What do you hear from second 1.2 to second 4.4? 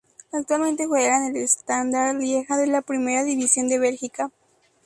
el Standard Lieja de la Primera División de Belgica.